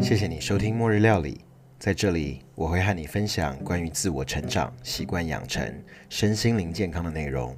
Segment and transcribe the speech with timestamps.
[0.00, 1.40] 谢谢你收听末日料理，
[1.76, 5.74] 在这里我会和你分享关于自我成长、习惯养成、
[6.08, 7.54] 身心灵健康的内容。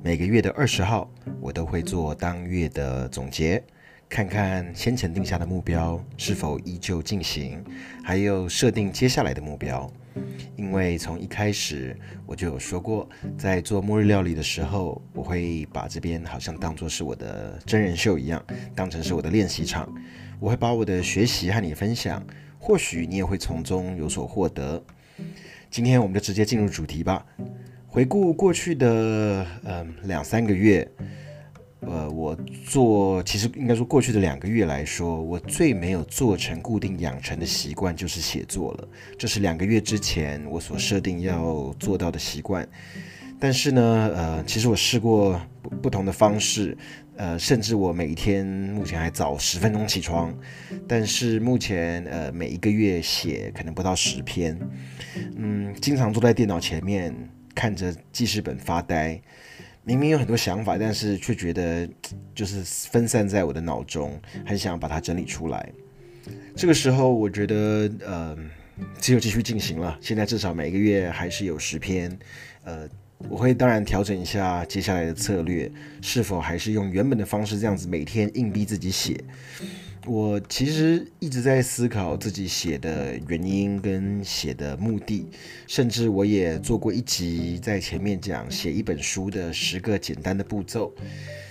[0.00, 1.10] 每个月的二十号，
[1.40, 3.62] 我都会做当月的总结，
[4.08, 7.62] 看看先前定下的目标是否依旧进行，
[8.04, 9.92] 还有设定接下来的目标。
[10.56, 18.42] 因为从一开始我就有说过，在做末日料理的时候，我会把这边好像当作是我的真人秀一样，
[18.74, 19.92] 当成是我的练习场。
[20.42, 22.20] 我会把我的学习和你分享，
[22.58, 24.82] 或许你也会从中有所获得。
[25.70, 27.24] 今天我们就直接进入主题吧。
[27.86, 30.86] 回顾过去的嗯两三个月。
[31.82, 38.88] 呃，我做其实应该说过去的两个月来说，我最没有做成固定养成的习惯就是写作了。
[39.18, 42.68] 这是两个月之前我所设定要做到的习惯。
[43.38, 45.40] 但是呢，呃，其实我试过
[45.82, 46.78] 不同的方式，
[47.16, 50.36] 呃，甚至我每一天目前还早十分钟起床，
[50.88, 54.58] 但是目前呃每一个月写可能不到十篇，
[55.36, 57.14] 嗯，经常坐在电脑前面
[57.54, 59.20] 看着记事本发呆。
[59.84, 61.88] 明明有很多想法，但是却觉得
[62.36, 65.72] 就是分散在我的脑中，很想把它整理出来。
[66.54, 68.38] 这个时候，我觉得呃，
[69.00, 69.98] 只有继续进行了。
[70.00, 72.16] 现在至少每个月还是有十篇，
[72.62, 72.88] 呃，
[73.28, 75.70] 我会当然调整一下接下来的策略，
[76.00, 79.22] 是否还是用原本的方式这样子每天硬逼自己写。
[80.04, 85.26] 我其实一直在思考自己写的原因跟写的目的，
[85.66, 90.92] 甚至我也做过一集在前面讲写一本书的十个简单的步骤。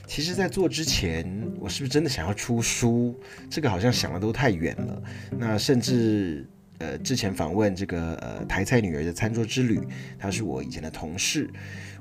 [0.06, 1.25] 其实，在做之前，
[1.59, 3.17] 我是不是真的想要出书？
[3.50, 5.02] 这个好像想的都太远了。
[5.31, 6.45] 那甚至。
[6.81, 9.79] 呃，之前访问这个呃台菜女儿的餐桌之旅，
[10.17, 11.47] 她是我以前的同事，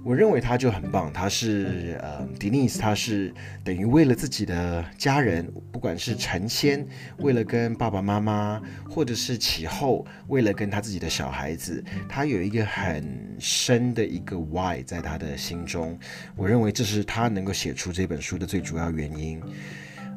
[0.03, 1.13] 我认为她就很棒。
[1.13, 6.87] 她是呃 Denise，她是等于为了自己的家人，不管是成仙，
[7.19, 15.99] 为了跟爸爸妈妈，或者是其后，为了跟他自己的小孩子，他有一个很深的一个 why 在他的心中。
[16.35, 19.39] 我认为这是他能够写出这本书的最主要原因，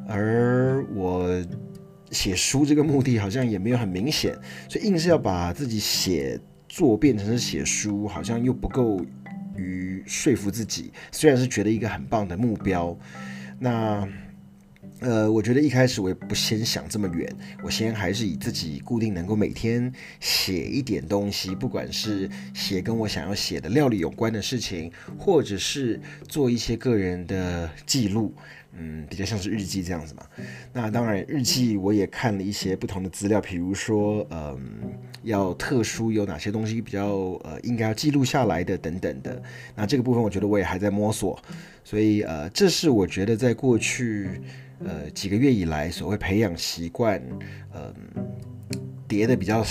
[0.08, 1.44] 而我。
[2.14, 4.32] 写书这个目的好像也没有很明显，
[4.68, 9.04] 所以硬是要把自己写作变成是写书，好像又不够
[9.56, 10.92] 于说服自己。
[11.10, 12.96] 虽然是觉得一个很棒的目标，
[13.58, 14.08] 那
[15.00, 17.30] 呃，我觉得一开始我也不先想这么远，
[17.62, 28.32] 我先还是以自己固定能够每天写一点东西，不管是写跟我想要写的料理有关的事情，或者是做一些个人的记录。
[28.78, 30.22] 嗯，比较像是日记这样子嘛。
[30.72, 34.58] 那当然，日记我也看了一些不同的资料，比如说，嗯，
[35.22, 37.08] 要特殊有哪些东西比较
[37.44, 39.42] 呃应该要记录下来的等等的。
[39.74, 41.40] 那这个部分我觉得我也还在摸索，
[41.82, 44.40] 所以呃，这是我觉得在过去
[44.84, 47.22] 呃几个月以来所谓培养习惯，
[47.74, 47.94] 嗯。
[49.06, 49.64] 叠的比较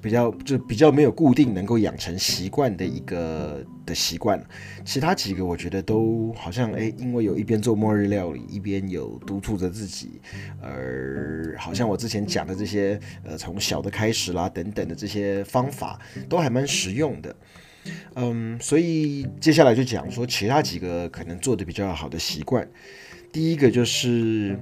[0.00, 4.42] 比较就比较没有固定能够养成习惯的一个的习惯，
[4.84, 10.20] 其他几个我觉得都好像哎，因为有一边做末日料理，一边有督促着自己，
[10.60, 17.36] 而好像我之前讲的这些呃从小的开始啦等等的这些方法都还蛮实用的，
[18.14, 22.66] 嗯，所以接下来就讲说其他几个可能做的比较好的习惯，
[23.30, 24.58] 第一个就是。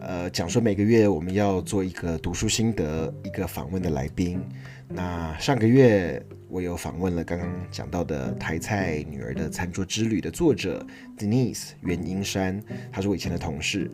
[0.00, 4.38] 呃，讲说每个月我们要做一个读书心得，一个访问的来宾。
[4.86, 12.62] 那上个月我有访问了刚刚讲到的台菜女儿的餐桌之旅的作者 Denise 袁英山，
[12.92, 13.90] 他是我以前的同事。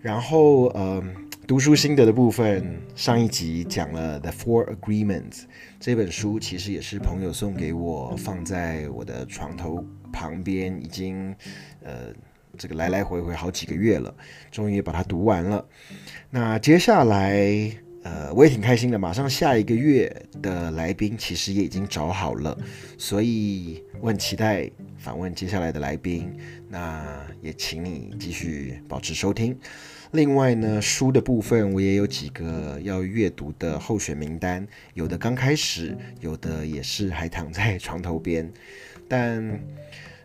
[0.00, 1.02] 然后，呃，
[1.46, 5.42] 读书心得的部分，上一集讲了 The Four Agreements
[5.78, 11.34] 这本书，其实也是朋友送给我，放在我的床头旁边，已经，
[11.84, 12.12] 呃。
[12.58, 14.14] 这个来来回回好几个月了，
[14.50, 15.66] 终于把它读完了。
[16.30, 17.40] 那接下来，
[18.02, 18.98] 呃，我也挺开心的。
[18.98, 20.10] 马上下一个月
[20.42, 22.56] 的来宾其实也已经找好了，
[22.98, 26.30] 所以我很期待访问接下来的来宾。
[26.68, 29.58] 那也请你继续保持收听。
[30.12, 38.52] 另外呢，书的部分我也有几个要阅读的候选名单，有的刚开始，有的也是还躺在床头边，
[39.08, 39.60] 但。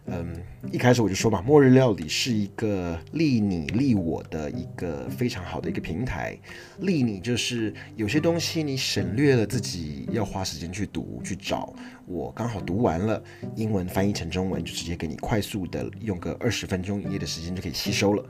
[0.08, 0.36] 嗯，
[0.72, 6.38] 一开始我就说嘛，末日料理是一个利你利我的一个非常好的一个平台。
[6.80, 11.74] 利你就是有些东西你省略了自己要花时间去读去找，
[12.06, 13.24] 我刚好读完了，
[13.56, 18.24] 英文翻译成中文就直接给你快速的用个二十分钟以内的时间就可以吸收了。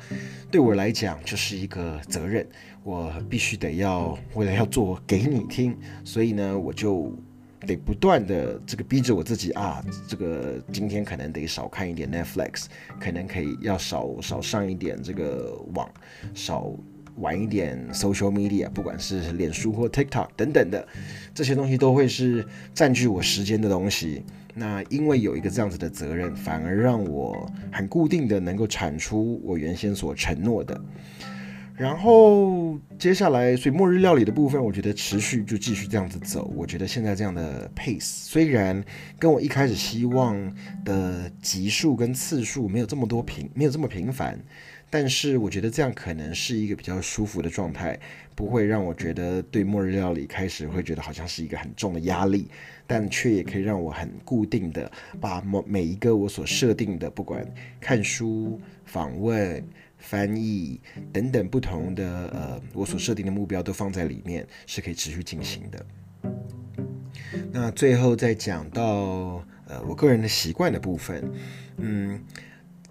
[0.50, 2.48] 对我来讲就是一个责任，
[2.84, 7.14] 我必须得要为了要做给你听，所以呢我就。
[7.66, 12.66] 得不断的这个逼着我自己啊，这个今天可能得少看一点 Netflix，
[13.00, 15.90] 可能可以要少少上一点这个网，
[16.34, 16.72] 少
[17.18, 20.88] 玩一点 social media，不管是脸书或 TikTok 等等的
[21.34, 24.24] 这些东西，都会是占据我时间的东西。
[24.54, 30.80] 那因为有一个这样子的责任，反而让我很固定的能够产出我原先所承诺的。
[31.78, 36.50] 然后接下来，所以末日料理的部分，我觉得持续就继续这样子走。
[36.56, 38.82] 我觉得现在这样的 pace 虽然
[39.20, 40.56] 跟我一开始希望
[40.86, 44.40] 的集数跟次数没有这么多频，没有这么频繁，
[44.90, 48.00] 但是我觉得这样可能是一个比较舒服的状态，
[48.36, 52.48] 不会让我觉得对末日料理开始会觉得好像是一个很重的压力，
[52.88, 54.90] 但却也可以让我很固定的
[55.20, 57.46] 把某每一个我所设定的，不管
[57.82, 59.62] 看书、访问。
[60.06, 60.80] 翻译
[61.12, 65.86] 等等不同的呃，我所设定的目标都放在里面，是可以持续进行的。
[67.52, 71.24] 那最后再讲到呃，我个人的习惯的部分，
[71.78, 72.24] 嗯。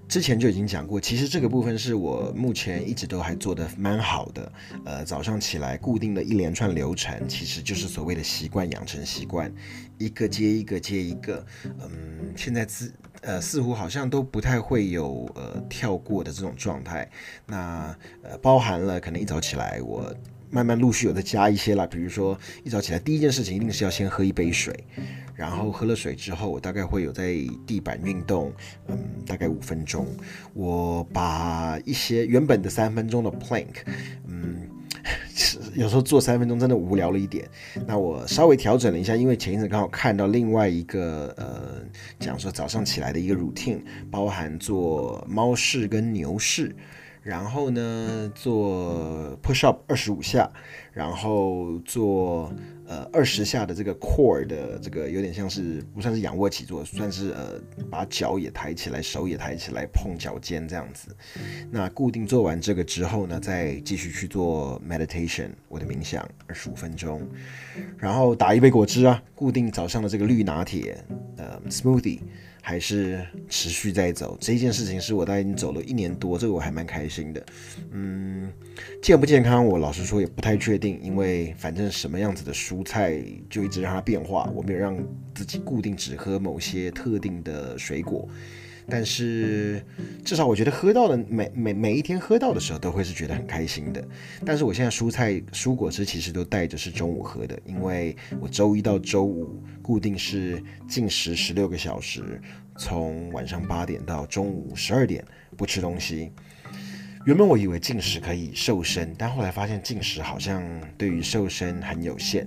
[0.06, 4.52] 之前就已经讲过，其实这个部分是我目前一直都还做的蛮好的。
[4.84, 9.50] 呃，早上起来固定的一连串流程，其实就是所谓的习惯养成习惯，
[9.96, 11.44] 一个接一个接一个。
[11.81, 11.88] 嗯，
[12.37, 12.93] 现在自
[13.24, 17.10] 呃似乎好像都不太会有呃跳过的这种状态。
[17.46, 20.14] 那呃包含了可能一早起来我。
[20.50, 24.72] 慢慢陆续有再加一些了，比如说一早起来第一件事情一定是要先喝一杯水，
[25.34, 27.34] 然后喝了水之后，我大概会有在
[27.66, 28.52] 地板运动，
[28.86, 30.06] 嗯，大概五分钟。
[30.52, 33.82] 我把一些原本的三分钟的 plank，
[34.28, 34.68] 嗯，
[35.74, 37.48] 有时候做三分钟真的无聊了一点，
[37.86, 41.82] 那我稍微调整了一下，因为前一阵刚好看到另外一个呃，
[42.18, 43.80] 讲说早上起来的一个 routine，
[44.10, 46.74] 包含做猫式跟牛式。
[47.22, 50.46] 然后呢，做 push up 二十五下，
[50.94, 52.52] 然后做
[52.87, 57.61] 呃二十下的这个 core 的这个有点像是不算是仰卧起坐，算是呃
[57.91, 61.14] 把脚也抬起来，手也抬起来碰脚尖这样子。
[61.69, 67.29] 那固定做完这个之后呢，再继续去做 meditation，我的冥想二十五分钟，
[67.99, 71.05] 然后打一杯果汁啊，固定早上的这个绿拿铁，
[71.37, 72.20] 呃 smoothie。
[72.66, 77.44] 还是持续在走这件事情，是我大概已经走了一年多，这个我还蛮开心的。
[77.90, 78.50] 嗯，
[79.02, 84.96] 健不健康，我老实说也不太确定，因为反正什么样子的蔬菜就一直让它变化，我没有让
[85.34, 88.26] 自己固定只喝某些特定的水果。
[88.86, 89.82] 但是
[90.25, 94.06] 至少我觉得喝到的每每每一天喝到的时候都会是觉得很开心的。
[94.44, 102.40] 但是我现在蔬菜蔬果汁其实都带着是中午喝的，因为我周一到周五固定是进食十六个小时，
[102.76, 105.25] 从晚上八点到中午十二点
[105.56, 106.31] 不吃东西。
[107.25, 110.62] 原本我以为进食可以瘦身，但后来发现进食好像
[110.98, 112.46] 对于瘦身很有限。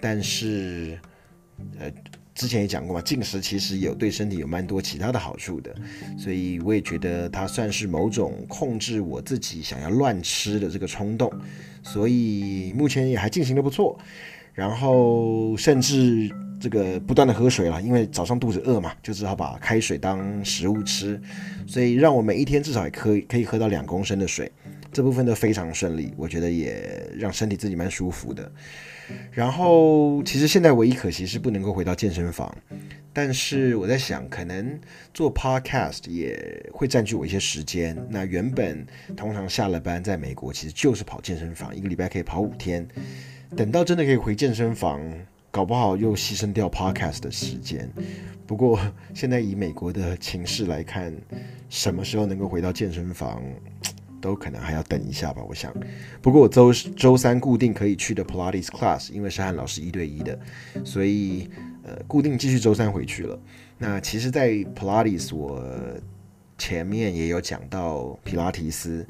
[0.00, 0.98] 但是，
[1.78, 1.90] 呃。
[2.34, 5.74] 之前也讲过嘛，进食其实有对身体有蛮多其他的好处的，
[6.18, 11.30] 所以我也觉得它算是某种控制我自己想要乱吃的这个冲动，
[11.82, 13.98] 所以目前也还进行的不错。
[14.54, 16.30] 然后甚至
[16.60, 21.18] 这个不断的喝水了，因为早上肚子饿嘛，就只好把开水当食物吃，
[21.66, 24.52] 所以让我每一天至少也可以可以喝到两公升的水，
[24.92, 28.52] 这部分都非常顺利，我觉得也让身体自己蛮舒服的。
[29.30, 32.54] 然后，其实现在唯一可惜是不能够回到健身房，
[33.12, 34.78] 但是我在想，可能
[35.14, 37.96] 做 podcast 也会占据我一些时间。
[38.10, 38.86] 那原本
[39.16, 42.86] 通常下了班在美国，其实就是跑健身房，一个礼拜可以跑五天。
[43.56, 45.00] 等到真的可以回健身房，
[45.50, 47.90] 搞不好又牺牲掉 podcast 的时间。
[48.46, 48.80] 不过
[49.14, 51.14] 现在以美国的情势来看，
[51.68, 53.42] 什么时候能够回到健身房？
[54.22, 55.70] 都可能还要等一下吧，我想。
[56.22, 60.38] 不过我周周三固定可以去的 Pilates class，因为是和老师一对一的，
[60.84, 61.50] 所以
[61.82, 63.38] 呃固定继续周三回去了。
[63.76, 65.62] 那其实，在 Pilates 我
[66.56, 69.04] 前面也有讲到皮拉提斯。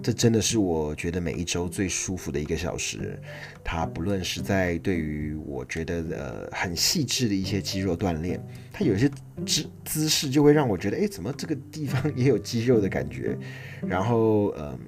[0.00, 3.20] 这真的是我觉得每一周最舒服的一个小时。
[3.62, 9.10] 它不论是在对于我觉得呃很细致的一些肌肉锻炼，它有些
[9.44, 13.36] 姿姿势就会让我觉得，哎，怎么这个地方 也有肌肉的感觉？
[13.86, 14.78] 然后嗯，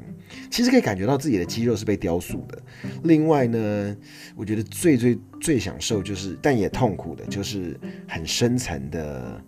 [0.51, 2.63] 其实可以感觉到自己的肌肉是被雕塑的。
[3.03, 3.97] 另外呢，
[4.35, 9.39] 我觉得最最最享受就是，但也痛苦的，就是很深层的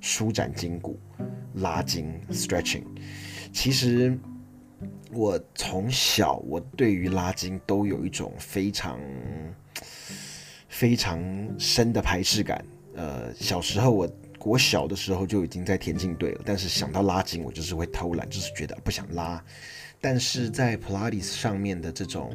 [0.00, 0.98] 舒展筋骨、
[1.54, 2.82] 拉筋 （stretching）。
[3.52, 4.18] 其实。
[5.10, 9.00] 我从小，我对于拉筋都有一种非常
[10.68, 11.20] 非常
[11.58, 12.64] 深的排斥感。
[12.94, 19.42] 呃，小时候我我小的时候就已经在田径队了，但是想到拉筋，我就是会偷懒，就是觉得不想拉。
[20.00, 22.30] 但是在普拉提上面的这种，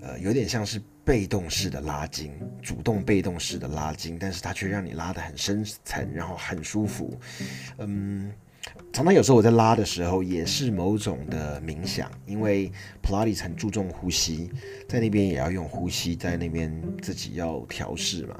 [0.00, 2.32] 呃，有点像是被动式的拉筋，
[2.62, 7.18] 主动被动式的拉筋，但是它却让你拉得很深层，然后很舒服。
[7.78, 8.32] 嗯。
[8.92, 14.50] 常常有时候我在拉的时候，也是某种的冥想，因为普拉提很注重呼吸，
[14.86, 18.38] 在那边也要用呼吸，在那边自己要调试嘛。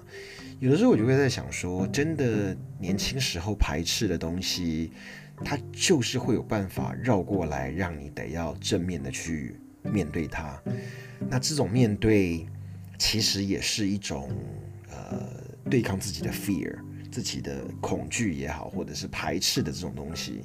[0.60, 4.92] 有的时候我就会在想说，真的年轻时候排斥的东西，
[5.42, 10.60] 它就是会有办法绕过来，让你得要正面的去面对它。
[11.30, 12.46] 那这种面对，
[12.98, 14.30] 其实也是一种
[14.90, 15.18] 呃
[15.70, 16.76] 对抗自己的 fear。
[17.12, 20.42] 自己的恐惧也好，或者是排斥的这种东西，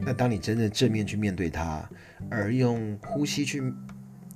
[0.00, 1.86] 那当你真正正面去面对它，
[2.30, 3.62] 而用呼吸去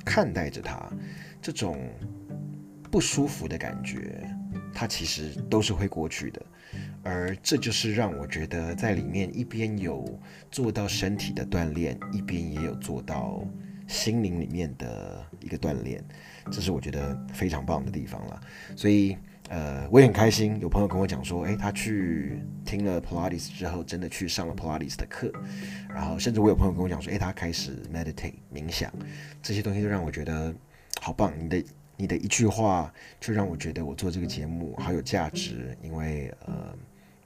[0.04, 0.92] 看待着它，
[1.40, 1.90] 这种
[2.90, 4.22] 不舒服的感觉，
[4.74, 6.42] 它其实都是会过去的。
[7.02, 10.20] 而这就是让我觉得在里面一边有
[10.50, 13.42] 做到身体的锻炼，一边也有做到
[13.88, 16.04] 心灵里面的一个锻炼，
[16.52, 18.40] 这是我觉得非常棒的地方了。
[18.76, 19.16] 所以。
[19.50, 25.28] 呃，我也很开心，有朋友跟我讲说，诶，他去听了 Pilates 之后，真的去上了 Pilates 的课，
[25.88, 28.92] 然后甚至我有朋友跟我讲说，诶，他开始 meditate 冥想，
[29.42, 30.54] 这些东西都让我觉得
[31.00, 31.32] 好棒。
[31.36, 31.64] 你的
[31.96, 36.72] 你的一句话，就让我觉得我做这个节目好有价值，因为呃，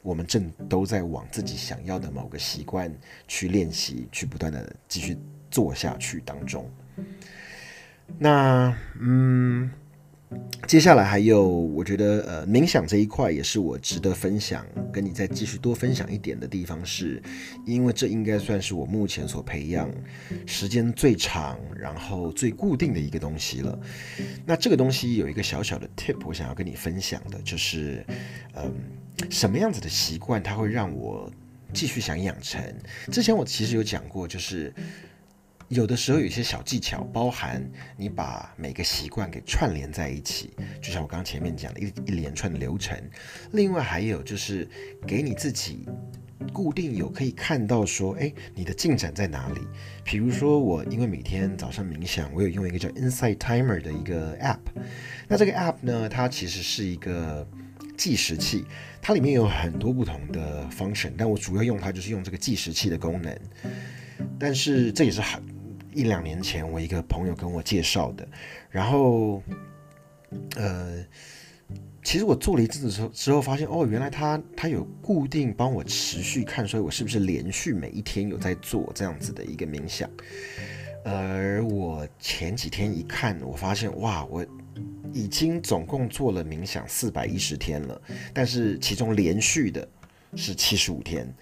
[0.00, 2.90] 我们正都在往自己想要的某个习惯
[3.28, 5.18] 去练习，去不断的继续
[5.50, 6.66] 做下去当中。
[8.16, 9.70] 那嗯。
[10.66, 17.22] 接下来还有，我觉得呃，冥想这一块也是我值得分享，跟你再继续多分享一点的地方，是
[17.66, 19.88] 因为这应该算是我目前所培养
[20.46, 23.78] 时间最长，然后最固定的一个东西了。
[24.46, 28.04] 那这个东西有一个小小的 tip，我想要跟你分享的，就是
[28.56, 28.72] 嗯，
[29.30, 31.30] 什么样子的习惯它会让我
[31.74, 32.60] 继续想养成？
[33.12, 34.72] 之前我其实有讲过，就是。
[35.68, 37.62] 有的时候有一些小技巧，包含
[37.96, 42.98] 你把每个习惯给串联在一起，就像我刚刚前面讲的一一连串的流程。
[43.52, 44.68] 另外还有就是
[45.06, 45.88] 给你自己
[46.52, 49.60] 固定有可以看到说，哎，你的进展在哪里？
[50.04, 54.60] 比如说我因为每天早上冥想，我有用一个叫 Insight Timer 的一个 App。
[55.26, 57.46] 那这个 App 呢，它其实是一个
[57.96, 58.66] 计时器，
[59.00, 63.36] 它里面有很多不同的 function，但我主要用它就是用这个计时器的功能。
[64.38, 65.42] 但是这也是很。
[65.96, 68.26] 一两年前，我一个朋友跟我介绍的，
[68.68, 69.40] 然后，
[70.56, 71.06] 呃，
[72.02, 80.10] 其实我做了一阵子之后，之后发现，哦，原来他他有固定帮我持续看，所以我是不是连续每一天有在做这样子的一个冥想？
[81.04, 84.44] 而我前几天一看，我发现，哇，我
[85.12, 88.02] 已经总共做了冥想四百一十天了，
[88.32, 89.88] 但是其中连续的。
[90.36, 91.32] 是七十五天，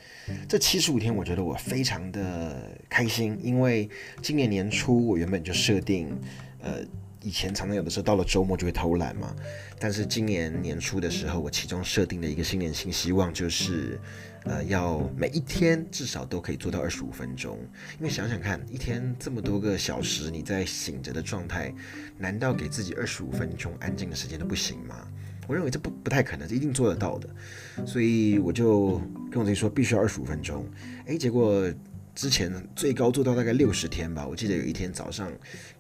[0.49, 3.88] 这七十五天我觉得我非常的开心，因为
[4.21, 6.09] 今年年初我原本就设定，
[6.61, 6.81] 呃，
[7.23, 9.35] 以前常常有的时候到了周末就会偷懒嘛，
[9.79, 14.00] 但是今年年初的时候，我其中设定的一个新年新希望就是，
[14.45, 17.59] 呃，要每一天至少都可以做到二十五分钟，
[17.99, 21.73] 因为想想看，一天这么多个小时你在醒着的状态，
[22.19, 25.09] 难道给自己二十五分钟安静的时间都不行吗？
[25.49, 27.28] 我认为这不不太可能，这一定做得到的，
[27.84, 28.99] 所以我就
[29.30, 30.64] 跟我自己说，必须要二十五分钟。
[31.06, 31.68] 诶，结果
[32.14, 34.26] 之前最高做到大概六十天吧。
[34.26, 35.32] 我记得有一天早上，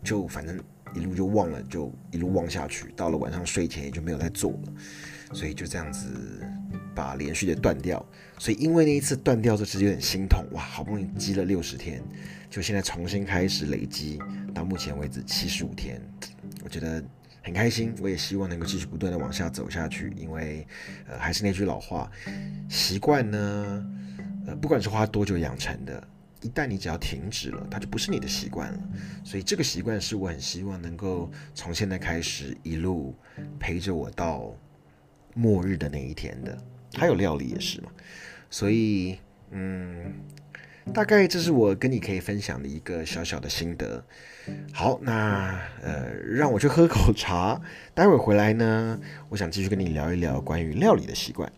[0.02, 0.58] 就反正
[0.96, 4.72] 一路就忘了，就一路忘下去，到了晚上睡前也就没有再做了，
[5.32, 6.08] 所以就这样子
[6.92, 8.04] 把连续的断掉。
[8.38, 12.02] 所以因为那一次断掉，这其实有点心痛哇，好不容易积了六十天，
[12.50, 14.18] 就现在重新开始累积，
[14.52, 16.02] 到目前为止七十五天，
[16.64, 17.02] 我觉得。
[17.42, 20.66] 很开心，我也希望能够继续不断的往下走下去，因为，
[21.08, 22.10] 呃，还是那句老话，
[22.68, 23.86] 习惯呢，
[24.46, 26.06] 呃，不管是花多久养成的，
[26.40, 28.80] 一旦你只要停止了，它就不是你的习惯了。
[29.24, 33.14] 所以这个习惯是我很希望能够从现在开始一路
[33.58, 34.54] 陪着我到
[35.34, 36.56] 末日的那一天的。
[36.94, 37.90] 还有料理也是嘛，
[38.50, 39.18] 所以，
[39.50, 40.12] 嗯。
[40.92, 44.04] 大概这是我跟你可以分享的一个小小的心得。
[44.72, 47.60] 好，那呃，让我去喝口茶。
[47.94, 48.98] 待会回来呢，
[49.28, 51.50] 我想继续跟你聊一聊关于料理的习惯。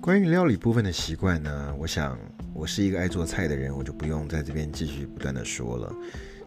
[0.00, 2.18] 关于料理部分的习惯呢，我想
[2.54, 5.92] 我是一个爱做菜的人，我就不用在这边继续不断的说了，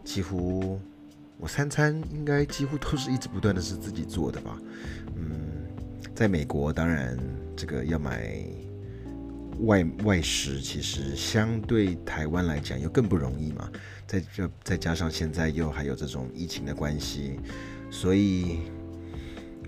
[0.04, 0.80] 几乎。
[1.42, 4.56] 我三餐应该几乎都是一直不断的是自己做的吧，
[5.16, 5.66] 嗯，
[6.14, 7.18] 在美国当然
[7.56, 8.32] 这个要买
[9.62, 13.68] 外外食，其实相对台湾来讲又更不容易嘛，
[14.06, 17.40] 在这再加上现在又还有这种疫情的关系，
[17.90, 18.58] 所以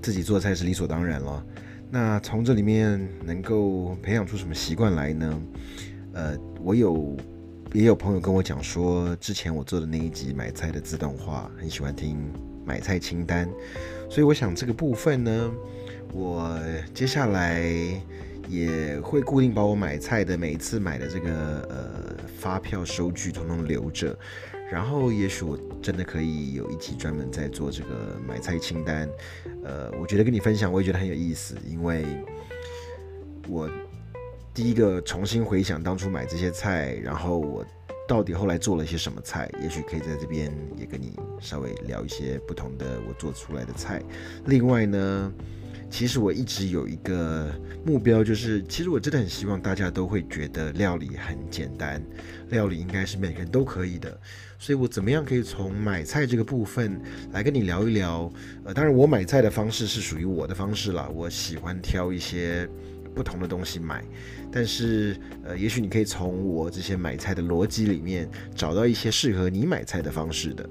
[0.01, 1.45] 自己做菜是理所当然了。
[1.91, 5.43] 那从这里面能够培养出什么习惯来呢？
[6.13, 7.17] 呃，我有。
[7.75, 12.17] 也有朋友跟我讲说，之前我做的那一集买菜的自动化，很喜欢听
[12.65, 13.51] 买菜清单。
[14.09, 15.51] 所以我想这个部分呢，
[16.13, 16.57] 我
[16.95, 17.69] 接下来
[18.49, 24.17] 也会固定把我买菜的每一次买的这个呃发票收据统统留着。
[24.71, 29.09] 然后，也许我真的可以有一集专门在做这个买菜清单。
[29.65, 32.05] 呃，我觉得跟你分享，我也觉得很有意思，因为
[33.49, 33.69] 我
[34.55, 37.67] 第一个重新回想当初买这些菜，然后我
[38.07, 44.01] 到底后来做了些什么菜，也许可以在这边也跟你稍微聊一些不同的我做出来的菜。
[44.47, 45.33] 另外呢。
[45.91, 52.03] 其实我一直有一个目标，就是其实我真的很希望大家都会觉得料理很简单，
[52.49, 54.19] 料理应该是每个人都可以的。
[54.59, 58.33] 所以我怎么样可以从买菜这个部分来跟你聊一聊？
[58.65, 62.69] 呃，当然我买菜的方式是属于我的方式啦，我喜欢挑一些
[63.15, 64.05] 不同的东西买。
[64.51, 70.69] 但是呃，也许你可以从我这些买菜的逻辑里面找到一些适合你买菜的方式的。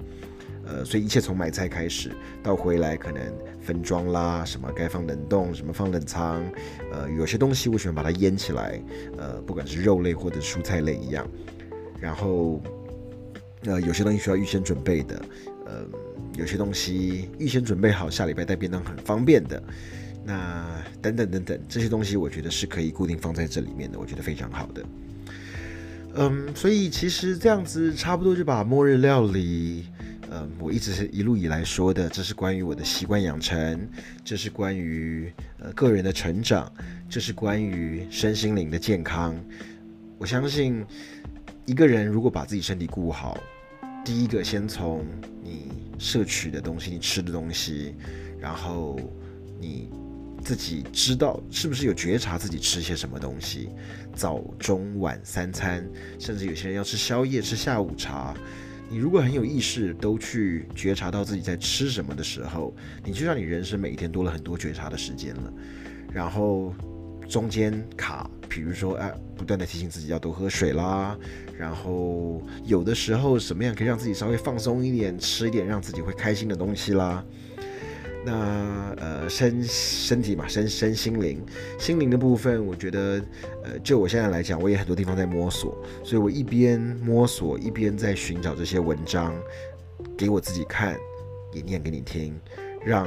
[0.65, 2.09] 呃，所以一切从买菜开始，
[2.41, 3.21] 到回来可能
[3.61, 6.41] 分装啦，什么该放冷冻，什么放冷藏，
[6.89, 8.81] 呃，有些东西我喜欢把它腌起来，
[9.17, 11.29] 呃，不管是肉类或者蔬菜类一样，
[11.99, 12.61] 然后，
[13.65, 15.25] 呃，有些东西需要预先准备的，
[15.65, 15.85] 呃，
[16.37, 19.61] 有些东西预先准备好，下礼拜带便当很方便的，
[20.25, 24.85] 那等等等等这些东西，我觉得是可以固定放在这里面的，我觉得非常好的。
[26.15, 29.85] 嗯，所以其实这样子差不多就把末日料理。
[30.35, 33.87] 嗯，我一直是一路以来说的，这是关于我的习惯养成，
[34.25, 36.71] 这是关于呃个人的成长，
[37.07, 39.35] 这是关于身心灵的健康。
[40.17, 40.83] 我相信
[41.65, 43.37] 一个人如果把自己身体顾好，
[44.03, 45.05] 第一个先从
[45.43, 47.93] 你摄取的东西，你吃的东西，
[48.39, 48.99] 然后
[49.59, 49.87] 你
[50.43, 53.69] 自己知道是不是有觉察自己吃些什么东西，
[54.13, 55.87] 早中晚三餐，
[56.19, 58.35] 甚至有些人要吃宵夜，吃下午茶。
[58.89, 65.53] 你如果很有意识，都去觉察到自己在吃什么的时候，你就让你人生每一天多了很多觉察的时间了。
[66.11, 66.73] 然后
[67.27, 71.17] 中间卡，比如说哎，不断的提醒自己要多喝水啦。
[71.57, 77.23] 然后有的时候什么样可以让自己稍微放松一点，吃一点让自己会开心的东西啦。
[78.25, 81.43] 那呃身身体嘛，身身心灵，
[81.77, 83.21] 心灵的部分，我觉得
[83.63, 89.35] 呃就我现在来讲，我也很多地方在摸索，所以我一边摸索一边在寻找这些文章
[90.17, 90.97] 给我自己看，
[91.51, 92.33] 也念给你听，
[92.85, 93.05] 让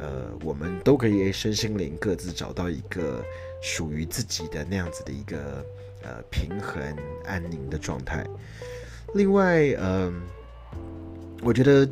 [0.00, 3.24] 呃我们都可以身心灵各自找到一个
[3.62, 5.64] 属于自己的那样子的一个
[6.02, 6.82] 呃平衡
[7.24, 8.26] 安宁的状态。
[9.14, 10.22] 另外，嗯，
[11.42, 11.88] 我觉得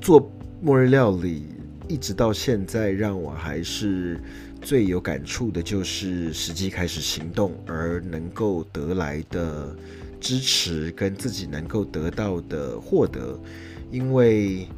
[0.00, 0.32] 做
[0.62, 1.59] 末日料理。
[1.90, 4.20] 一直到现在，让我还是
[4.62, 9.76] 最有感触的，就是实际开始行动而能够得来的
[10.20, 13.36] 支持，跟自己能够得到的获得。
[13.90, 14.68] 因为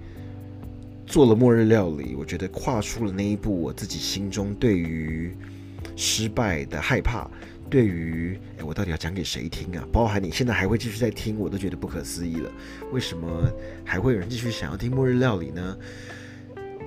[1.07, 5.37] 做了末日料理，我觉得跨出了那一步，我自己心中对于
[5.94, 7.31] 失败的害怕，
[7.68, 9.87] 对于哎，我到底要讲给谁听啊？
[9.92, 12.51] 包含你现在还会继续在听，我都觉得不可思议了。
[12.90, 13.53] 为什么
[13.85, 15.77] 还会有人继续想要听末日料理呢？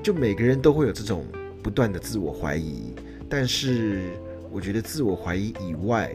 [0.05, 1.25] 就每个人都会有这种
[1.63, 2.93] 不断的自我怀疑，
[3.27, 4.11] 但是
[4.51, 6.11] 我觉得自我怀疑以外，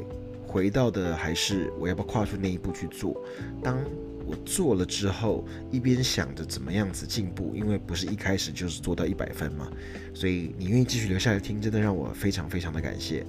[0.46, 3.20] 回到的还是我要不要跨出那一步去做。
[3.61, 3.76] 当
[4.24, 9.68] 我做了之后，一边想着怎么样子进步，因为不是一开始就是做到一百分嘛，
[10.14, 13.26] 所以你愿意继续留下来听，真的让我非常非常的感谢。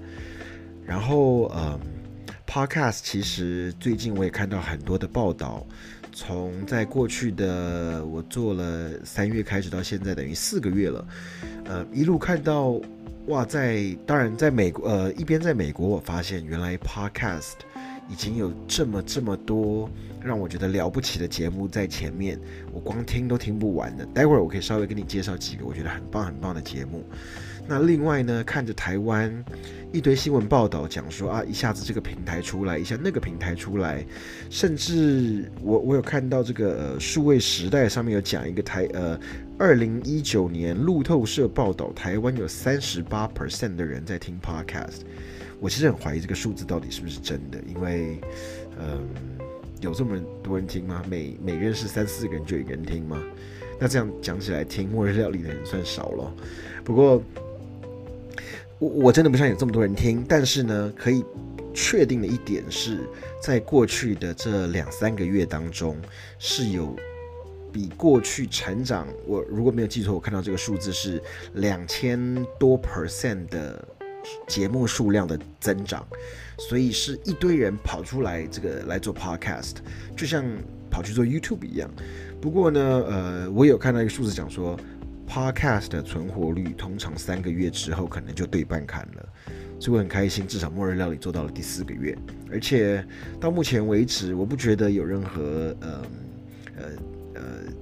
[0.85, 1.79] 然后，嗯
[2.45, 5.65] ，Podcast 其实最近我也看到很多的报道。
[6.11, 11.07] 从在过去的我做了三月开始到现在，等于四个月了，
[11.65, 12.79] 呃，一路看到
[13.27, 17.53] 哇，在当然在美国，呃，一边在美国，我发现原来 Podcast
[18.09, 19.89] 已经有这么这么多
[20.21, 22.39] 让我觉得了不起的节目在前面，
[22.73, 24.05] 我光听都听不完的。
[24.07, 27.05] 待会儿我可以稍微跟你介绍几个我觉得很棒很棒的节目。
[27.67, 29.31] 那另外呢，看着台湾
[29.93, 34.05] 一堆新闻报道讲说啊，一下子这个平台出来，一下那个平台出来，
[34.49, 39.17] 甚至我我有看到这个数位时代上面有讲一个台呃，
[39.57, 45.01] 二零一九年路透社报道，台湾有三十八 percent 的人在听 podcast。
[45.61, 48.19] 我其实很怀疑这个数字到底是不是真的，因为
[48.79, 49.07] 嗯，
[49.79, 51.01] 有这么多人听吗？
[51.09, 53.21] 每每认识三四个人就一个人听吗？
[53.79, 56.33] 那这样讲起来，听末日料理的人算少了。
[56.83, 57.23] 不过。
[58.81, 61.23] 我我真的不想有这么多人听，但是呢，可以
[61.71, 63.07] 确定的一点是，
[63.39, 65.95] 在过去的这两三个月当中，
[66.39, 66.95] 是有
[67.71, 69.07] 比过去成长。
[69.27, 71.21] 我如果没有记错，我看到这个数字是
[71.53, 73.87] 两千多 percent 的
[74.47, 76.03] 节目数量的增长，
[76.57, 79.75] 所以是一堆人跑出来这个来做 podcast，
[80.17, 80.43] 就像
[80.89, 81.87] 跑去做 YouTube 一样。
[82.41, 84.75] 不过呢，呃，我有看到一个数字讲说
[85.31, 89.29] ，Podcast 的存活率通常三个月之后可能就对半砍了，
[89.79, 92.17] 所以我很开心，至少末日料理做到了第四个月，
[92.51, 93.05] 而且
[93.39, 96.05] 到目前为止，我不觉得有任何呃
[96.75, 96.83] 呃
[97.35, 97.41] 呃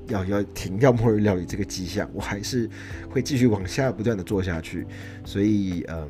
[0.10, 2.70] 要要停掉末日料理这个迹象，我还是
[3.10, 4.86] 会继续往下不断的做下去，
[5.26, 6.08] 所以嗯。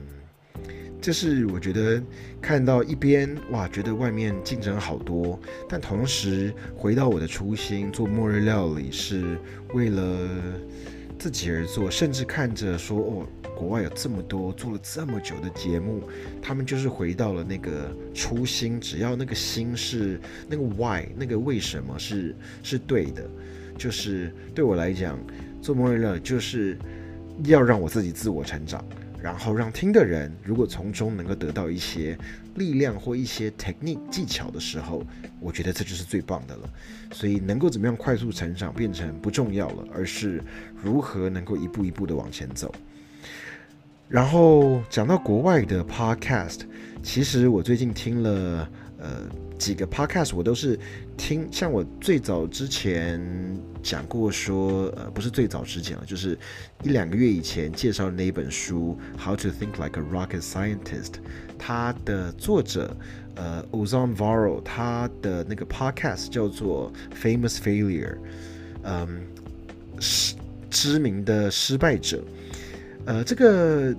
[1.01, 2.03] 这是我觉得
[2.41, 9.39] 看到一边哇，觉得外面竞争好多，但同时回到我的初心，做末日料理是
[9.73, 10.27] 为了
[11.19, 16.01] 自己而做，甚至看着说哦，国外有这么多做了这么久的节目，
[16.41, 23.29] 他们就是回到了那个初心，只要那个心是那个 why，那个为什么是是对的，
[23.77, 25.19] 就是对我来讲，
[25.61, 26.77] 做梦日料就是
[27.43, 28.83] 要让我自己自我成长。
[29.21, 32.17] 然后让听的人，如果从中能够得到一些
[32.55, 35.03] 力量或一些 technique 技巧的时候，
[35.39, 36.69] 我觉得这就是最棒的了。
[37.11, 40.43] 所以能够怎么样快速成长变成不重要了，而是
[40.81, 42.73] 如何能够一步一步的往前走。
[44.07, 46.61] 然后讲到国外的 podcast，
[47.03, 49.29] 其实我最近听了呃。
[49.59, 50.79] 几个 podcast 我都是
[51.17, 53.21] 听，像我最早之前
[53.83, 56.35] 讲过说，呃，不是最早之前了，就是
[56.81, 61.11] 一两个月以前介绍的那一本书《How to Think Like a Rocket Scientist》，
[61.57, 62.95] 它的作者
[63.35, 66.91] 呃 Ozan Varro，他的那个 podcast 叫做
[67.21, 68.13] 《Famous Failure》，
[68.83, 69.21] 嗯，
[69.99, 70.35] 失
[70.69, 72.23] 知名的失败者，
[73.05, 73.93] 呃，这个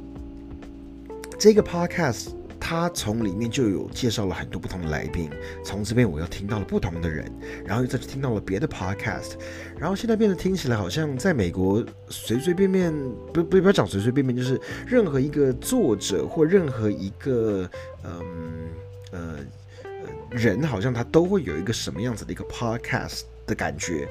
[1.38, 2.39] 这个 podcast。
[2.60, 5.30] 他从里面就有介绍了很多不同的来宾，
[5.64, 7.24] 从这边我又听到了不同的人，
[7.64, 9.32] 然后又再去听到了别的 podcast，
[9.78, 12.92] 然后现在变得听起来好像在美国随随便便
[13.32, 17.68] 不不不要讲随随便便，就是任何一个作者或任何一个
[18.04, 18.68] 嗯
[19.10, 19.36] 呃
[19.82, 19.90] 呃
[20.30, 24.06] 人，好像他都会有一个什么样子的一个 podcast 的感觉，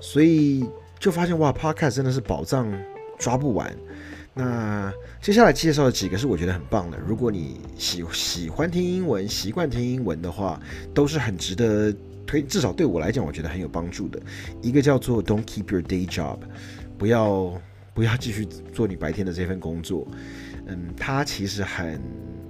[0.00, 0.64] 所以
[0.98, 2.72] 就发现哇，podcast 真的是宝藏
[3.18, 3.76] 抓不完。
[4.38, 10.60] 那接下来介绍的几个是我觉得很棒的，如果你喜喜欢听英文、习惯听英文的话，
[10.94, 11.92] 都是很值得
[12.24, 14.22] 推，至少对我来讲，我觉得很有帮助的。
[14.62, 16.38] 一个叫做 "Don't keep your day job"，
[16.96, 17.52] 不要
[17.92, 20.06] 不要继续做你白天的这份工作。
[20.66, 22.00] 嗯，它其实很。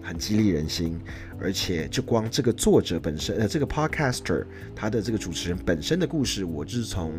[0.08, 0.98] 很激励人心，
[1.38, 4.42] 而且就光这个作者本身，呃，这个 podcaster
[4.74, 7.12] 他的这个主持人本身的故事，我是从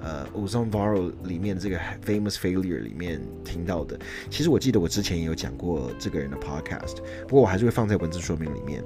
[0.00, 3.98] 呃 Ozone Varo 里面这个 Famous Failure 里面听到的。
[4.30, 8.80] 其实我记得我之前也有讲过这个人的 podcast，不过我还是会放在文字说明里面。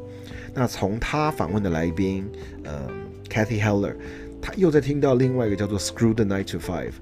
[0.55, 2.27] 那从他访问的来宾，
[2.65, 2.89] 呃
[3.29, 3.95] ，Kathy Heller，
[4.41, 6.93] 他又在听到另外一个叫做 Screw the Nine to Five，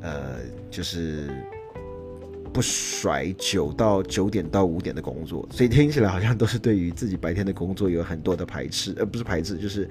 [0.00, 0.38] 呃，
[0.70, 1.28] 就是。
[2.54, 9.88] 不甩九到九点到五点的工作，所以听起来好像都是对于自己白天的工作有很多的排斥，而不是排斥，就是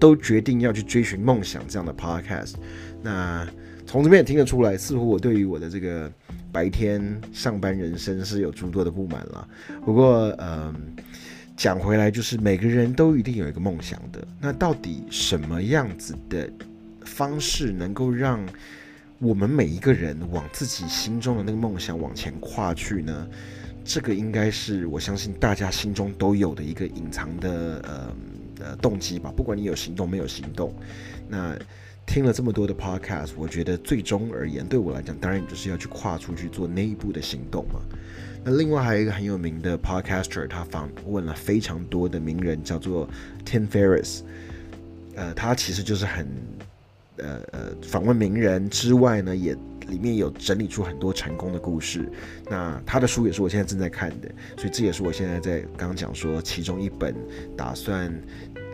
[0.00, 2.54] 都决定要去追寻梦想这样的 podcast。
[3.02, 3.46] 那
[3.84, 6.10] 从这边也听得出来，似乎我对于我的这个
[6.50, 9.46] 白天上班人生是有诸多的不满了。
[9.84, 10.74] 不过，嗯，
[11.58, 14.26] 讲回来，就是每个人都一定有一个梦想的。
[14.40, 16.50] 那到底什么样子的
[17.04, 18.40] 方式能够让？
[19.20, 23.28] 我们每一个人往自己心中的那个梦想往前跨去呢，
[23.84, 28.16] 这个应该是我相信大家心中都有的一个隐藏的呃
[28.60, 29.32] 呃动机吧。
[29.36, 30.72] 不管你有行动没有行动，
[31.28, 31.58] 那
[32.06, 37.80] 听了这么多的 podcast，我觉得最终而言，对我来讲，当然就是要去跨出去做那一步的行动嘛。
[38.44, 43.08] 那另外还有一个很有名的 podcaster，他访问了非常多的名人，叫做
[43.44, 44.20] Tim Ferriss，
[45.16, 46.28] 呃，他其实就是很。
[47.18, 49.56] 呃呃，访问名人之外呢，也
[49.88, 52.10] 里面有整理出很多成功的故事。
[52.48, 57.14] 那他的书也是我现在正在看的，所以这也是我现在在刚刚讲说其中一本
[57.56, 58.12] 打算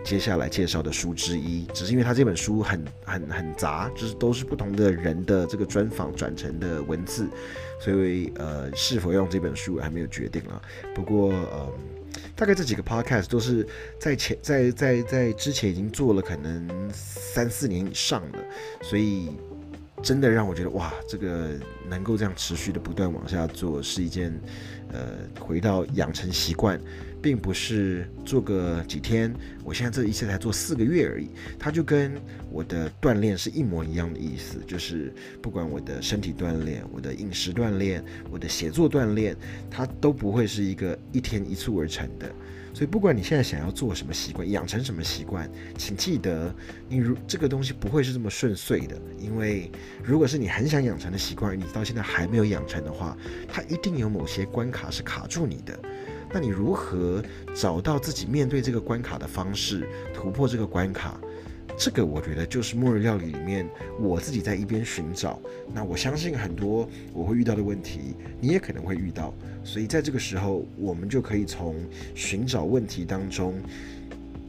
[0.04, 1.64] 接下来介绍的书之一。
[1.74, 7.28] 只是因为他这本书很很很杂，就是都是不同的人的这个专访转成的文字，
[7.80, 10.60] 所以呃，是否用这本书还没有决定了。
[10.94, 11.72] 不过呃。
[12.36, 13.66] 大概这几个 podcast 都是
[13.98, 18.38] 在前在在在之前已经做了可能三四年以上了，
[18.82, 19.30] 所以
[20.04, 24.32] 真的让我觉得哇，这个能够这样持续的不断往下做是一件
[24.92, 25.00] 呃
[25.40, 26.78] 回到养成习惯。
[27.24, 32.12] 并不是做个几天，我现在这一次才做四个月而已，它就跟
[32.50, 39.34] 我的锻炼是一模一样的意思，就是不管我的身体锻炼、我的饮食锻炼、我的写作锻炼，
[39.70, 42.30] 它都不会是一个一天一蹴而成的。
[42.74, 46.52] 所以，不管你现在想要做什么习惯，养成什么习惯，请记得，
[46.88, 49.70] 你如这个东西不会是这么顺遂的，因为
[50.02, 55.78] 如果是你很想养成的习惯，你到现在还没有养成的话，它一定有某些关卡是卡住你的。
[56.32, 57.22] 那你如何
[57.54, 61.20] 找到自己面对这个关卡的方式，突破这个关卡？
[61.76, 63.68] 这个我觉得就是末日料理里面
[64.00, 65.40] 我自己在一边寻找。
[65.72, 69.34] 那我相信很多我会遇到的问题，你也可能会遇到。
[69.64, 71.74] 所以在这个时候，我们就可以从
[72.14, 73.54] 寻找问题当中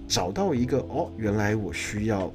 [0.08, 2.32] 找到一个哦，原来我需要，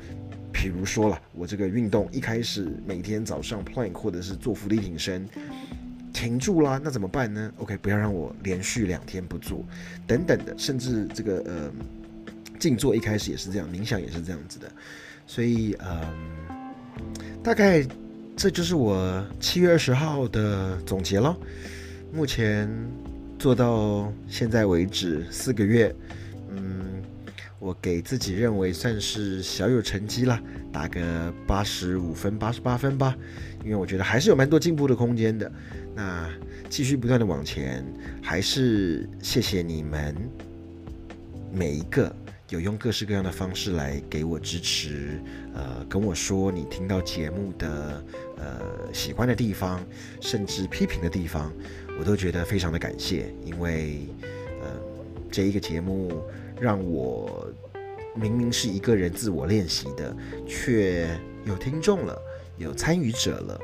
[0.52, 5.28] 比如说了，我这个运动一开始每天早上 plank 或者是做伏地挺身。
[6.12, 9.64] 停住啦，那怎么办呢？OK，不要让我连续两天不做，
[10.08, 11.72] 等等的，甚至这个呃
[12.60, 14.70] 静坐一开始也是这样，冥想也是这样子的，
[15.26, 16.06] 所以嗯，
[17.42, 17.84] 大概
[18.36, 21.36] 这就是我七月二十号的总结了。
[22.12, 22.68] 目前
[23.38, 25.94] 做到现在为止四个月，
[26.50, 27.02] 嗯，
[27.58, 30.38] 我给自己认为算是小有成绩了，
[30.70, 33.16] 打个八十五分、八十八分吧，
[33.64, 35.50] 因为我觉得还是有蛮多进步的空间的。
[35.94, 36.28] 那
[36.68, 37.84] 继续不断的往前，
[38.22, 40.14] 还是谢谢你们
[41.52, 42.14] 每一个
[42.50, 45.22] 有用各式各样的方式来给我支持，
[45.54, 48.04] 呃，跟我说你听到节目的
[48.36, 49.80] 呃喜欢的地方，
[50.20, 51.52] 甚至批评的地方，
[51.96, 54.08] 我都觉得非常的感谢，因为
[54.60, 54.66] 呃
[55.30, 56.22] 这一个节目
[56.60, 57.48] 让我
[58.16, 61.08] 明明是一个人自我练习的，却
[61.44, 62.20] 有听众了，
[62.58, 63.60] 有参与者了。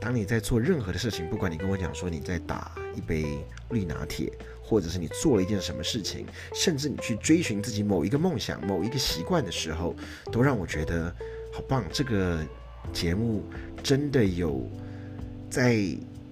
[0.00, 4.32] 当你在做任何的事情，不管你跟我讲说你在打一杯绿拿铁，
[4.62, 9.94] 或者是你做了一件什么事情，甚至你去追寻自己某一个梦想、某一个习惯的时候，
[10.30, 11.14] 都让我觉得
[11.52, 11.84] 好棒。
[11.92, 12.38] 这个
[12.92, 13.44] 节目
[13.82, 14.70] 真的有
[15.50, 15.84] 在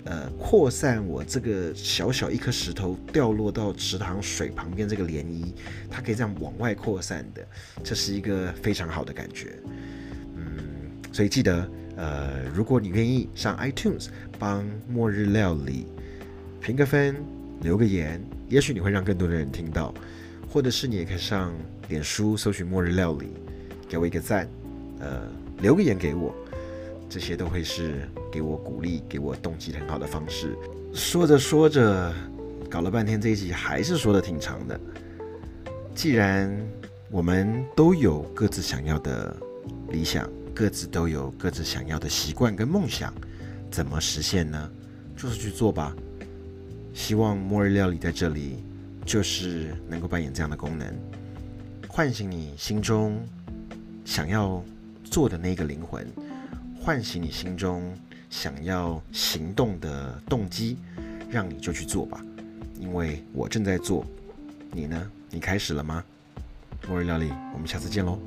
[0.05, 5.52] 呃扩散我这个小小一颗石头掉落到池塘水旁边这个涟漪，
[5.90, 7.46] 它可以这样往外扩散的，
[7.83, 9.59] 这是一个非常好的感觉。
[10.37, 10.57] 嗯，
[11.12, 11.68] 所以记得。
[11.96, 15.87] 呃，如果你愿意上 iTunes 帮末日料理
[16.61, 17.16] 评个分、
[17.62, 19.94] 留个言，也许你会让更多的人听到；
[20.52, 21.54] 或者是你也可以上
[21.88, 23.28] 脸书搜寻末日料理，
[23.88, 24.46] 给我一个赞，
[25.00, 25.22] 呃，
[25.62, 26.35] 留个言给我，
[27.09, 30.54] 这些都会是给我鼓励、给我动机很好的方式。
[30.92, 32.12] 说着说着，
[32.68, 34.78] 搞了半天这一集还是说的挺长的。
[35.94, 36.54] 既然
[37.11, 39.35] 我们都有各自想要的
[39.88, 40.28] 理想。
[40.56, 43.12] 各自都有各自想要的习惯跟梦想，
[43.70, 44.70] 怎么实现呢？
[45.14, 45.94] 就是去做吧。
[46.94, 48.64] 希望末日料理在这里，
[49.04, 50.86] 就是能够扮演这样的功能，
[51.86, 53.22] 唤醒你心中
[54.02, 54.64] 想要
[55.04, 56.10] 做的那个灵魂，
[56.80, 57.94] 唤醒你心中
[58.30, 60.78] 想要行动的动机，
[61.28, 62.18] 让你就去做吧。
[62.80, 64.06] 因为我正在做，
[64.72, 65.10] 你呢？
[65.30, 66.02] 你开始了吗？
[66.88, 68.18] 末日料理，我们下次见喽。